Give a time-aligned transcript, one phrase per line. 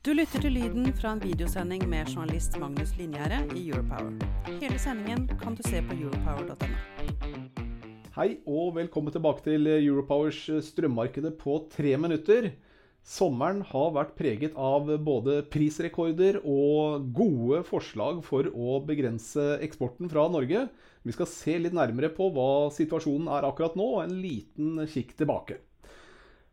[0.00, 4.14] Du lytter til lyden fra en videosending med journalist Magnus Linjære i Europower.
[4.48, 6.78] Hele sendingen kan du se på europower.no.
[8.14, 12.48] Hei og velkommen tilbake til Europowers strømmarkedet på tre minutter.
[13.04, 20.30] Sommeren har vært preget av både prisrekorder og gode forslag for å begrense eksporten fra
[20.32, 20.70] Norge.
[21.04, 25.12] Vi skal se litt nærmere på hva situasjonen er akkurat nå, og en liten kikk
[25.20, 25.60] tilbake.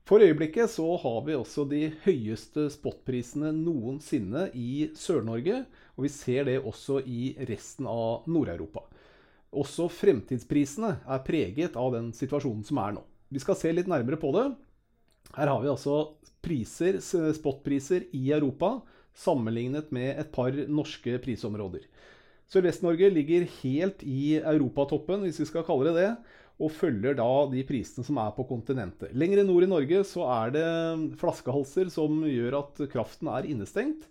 [0.07, 5.66] For øyeblikket så har vi også de høyeste spotprisene noensinne i Sør-Norge,
[5.97, 8.85] og vi ser det også i resten av Nord-Europa.
[9.52, 13.03] Også fremtidsprisene er preget av den situasjonen som er nå.
[13.28, 14.45] Vi skal se litt nærmere på det.
[15.35, 15.97] Her har vi altså
[16.39, 18.78] priser, spotpriser i Europa
[19.17, 21.83] sammenlignet med et par norske prisområder.
[22.47, 26.11] Sørvest-Norge ligger helt i europatoppen, hvis vi skal kalle det det
[26.58, 29.11] og følger da de prisene som er på kontinentet.
[29.13, 30.69] Lenger nord i Norge så er det
[31.22, 34.08] flaskehalser som gjør at kraften er innestengt.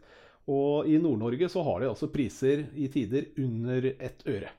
[0.47, 4.53] Og i Nord-Norge så har de altså priser i tider under ett øre.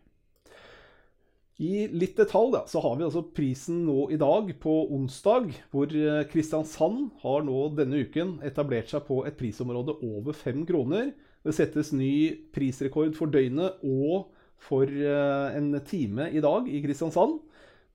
[1.63, 5.89] I litt detalj da, så har vi altså prisen nå i dag på onsdag, hvor
[6.29, 11.15] Kristiansand har nå denne uken etablert seg på et prisområde over fem kroner.
[11.47, 14.27] Det settes ny prisrekord for døgnet og
[14.67, 17.39] for en time i dag i Kristiansand.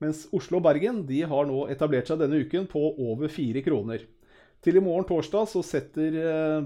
[0.01, 4.05] Mens Oslo og Bergen de har nå etablert seg denne uken på over fire kroner.
[4.63, 6.15] Til i morgen torsdag så setter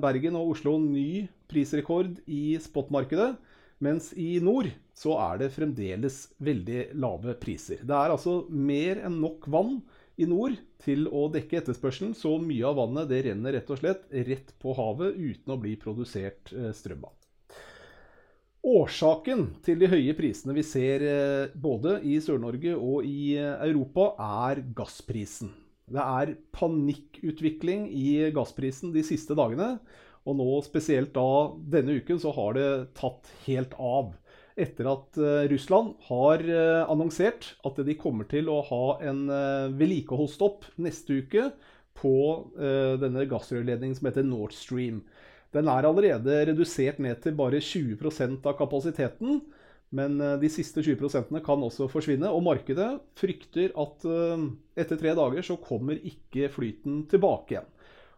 [0.01, 3.33] Bergen og Oslo ny prisrekord i spotmarkedet.
[3.81, 7.83] Mens i nord så er det fremdeles veldig lave priser.
[7.85, 9.79] Det er altså mer enn nok vann
[10.17, 14.07] i nord til å dekke etterspørselen, så mye av vannet det renner rett og slett
[14.29, 17.16] rett på havet uten å bli produsert strøm av.
[18.67, 21.03] Årsaken til de høye prisene vi ser
[21.55, 25.53] både i Sør-Norge og i Europa, er gassprisen.
[25.87, 29.77] Det er panikkutvikling i gassprisen de siste dagene.
[30.27, 32.67] Og nå spesielt da denne uken så har det
[32.99, 34.11] tatt helt av.
[34.59, 35.19] Etter at
[35.53, 36.43] Russland har
[36.89, 39.23] annonsert at de kommer til å ha en
[39.79, 41.47] vedlikeholdsstopp neste uke
[41.97, 42.17] på
[42.99, 45.05] denne gassrørledningen som heter Nord Stream.
[45.55, 49.41] Den er allerede redusert ned til bare 20% av kapasiteten.
[49.95, 52.27] Men de siste 20% kan også forsvinne.
[52.27, 54.03] Og markedet frykter at
[54.75, 57.69] etter tre dager så kommer ikke flyten tilbake igjen.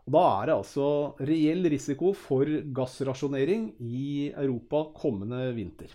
[0.10, 0.86] Og da er det altså
[1.22, 5.92] reell risiko for gassrasjonering i Europa kommende vinter.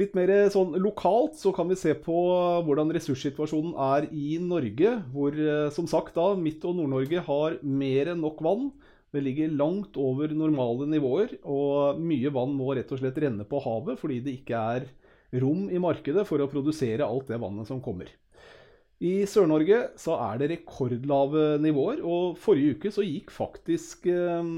[0.00, 2.16] Litt mer sånn lokalt så kan vi se på
[2.66, 4.96] hvordan ressurssituasjonen er i Norge.
[5.12, 5.36] Hvor
[5.76, 8.70] som sagt da Midt- og Nord-Norge har mer enn nok vann.
[9.14, 13.60] Det ligger langt over normale nivåer, og mye vann må rett og slett renne på
[13.62, 14.88] havet fordi det ikke er
[15.42, 18.10] rom i markedet for å produsere alt det vannet som kommer.
[19.04, 24.50] I Sør-Norge så er det rekordlave nivåer, og forrige uke så gikk faktisk eh,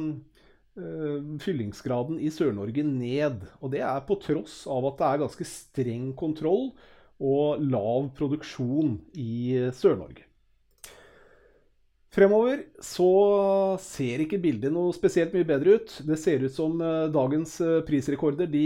[1.42, 3.46] fyllingsgraden i Sør-Norge ned.
[3.60, 6.70] Og det er på tross av at det er ganske streng kontroll
[7.16, 10.25] og lav produksjon i Sør-Norge.
[12.16, 13.06] Fremover så
[13.84, 15.98] ser ikke bildet noe spesielt mye bedre ut.
[16.08, 16.78] Det ser ut som
[17.12, 18.62] dagens prisrekorder de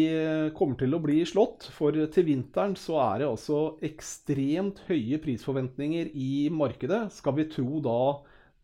[0.55, 1.66] kommer til å bli slått.
[1.75, 7.09] For til vinteren så er det altså ekstremt høye prisforventninger i markedet.
[7.16, 7.99] Skal vi tro da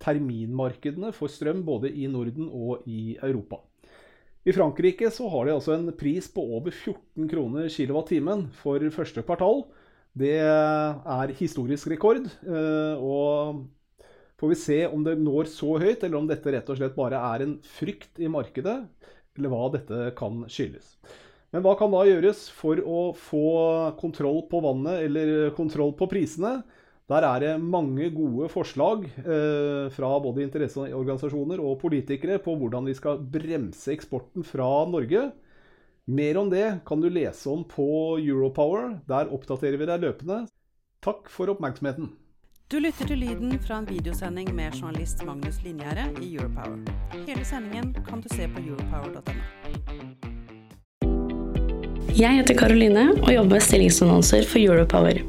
[0.06, 3.64] terminmarkedene for strøm både i Norden og i Europa.
[4.46, 9.26] I Frankrike så har de altså en pris på over 14 kroner kWh for første
[9.26, 9.64] kvartal.
[10.14, 12.30] Det er historisk rekord.
[12.46, 13.66] og
[14.40, 17.20] Får vi se om det når så høyt, eller om dette rett og slett bare
[17.32, 18.78] er en frykt i markedet,
[19.36, 20.96] eller hva dette kan skyldes.
[21.54, 23.46] Men hva kan da gjøres for å få
[24.00, 26.58] kontroll på vannet, eller kontroll på prisene?
[27.06, 32.96] Der er det mange gode forslag eh, fra både interesseorganisasjoner og politikere på hvordan vi
[32.98, 35.28] skal bremse eksporten fra Norge.
[36.10, 38.96] Mer om det kan du lese om på Europower.
[39.06, 40.42] Der oppdaterer vi deg løpende.
[41.06, 42.10] Takk for oppmerksomheten.
[42.66, 46.80] Du lytter til lyden fra en videosending med journalist Magnus Linjære i Europower.
[47.14, 49.44] Hele sendingen kan du se på europower.no.
[52.18, 55.22] Jeg heter Karoline og jobber med stillingsannonser for Europower.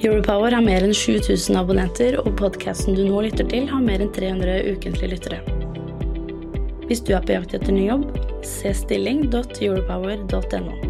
[0.00, 4.08] Europower har mer enn 7000 abonnenter, og podkasten du nå lytter til, har mer enn
[4.16, 5.44] 300 ukentlige lyttere.
[6.88, 8.08] Hvis du er på jakt etter ny jobb,
[8.40, 10.89] Se stilling.europower.no.